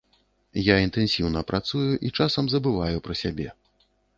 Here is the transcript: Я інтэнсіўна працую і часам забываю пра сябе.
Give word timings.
Я 0.67 0.75
інтэнсіўна 0.85 1.43
працую 1.53 1.83
і 2.09 2.13
часам 2.17 2.51
забываю 2.55 2.97
пра 3.09 3.21
сябе. 3.21 3.47